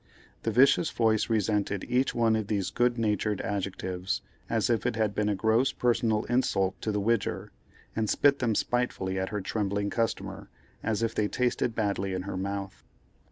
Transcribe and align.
(The 0.41 0.49
vicious 0.49 0.89
voice 0.89 1.29
resented 1.29 1.83
each 1.87 2.15
one 2.15 2.35
of 2.35 2.47
these 2.47 2.71
good 2.71 2.97
natured 2.97 3.39
adjectives, 3.41 4.23
as 4.49 4.67
if 4.67 4.87
it 4.87 4.95
had 4.95 5.13
been 5.13 5.29
a 5.29 5.35
gross 5.35 5.71
personal 5.73 6.23
insult 6.23 6.81
to 6.81 6.91
the 6.91 6.99
Widger, 6.99 7.51
and 7.95 8.09
spit 8.09 8.39
them 8.39 8.55
spitefully 8.55 9.19
at 9.19 9.29
her 9.29 9.41
trembling 9.41 9.91
customer, 9.91 10.49
as 10.81 11.03
if 11.03 11.13
they 11.13 11.27
tasted 11.27 11.75
badly 11.75 12.15
in 12.15 12.23
her 12.23 12.35
mouth.) 12.35 12.83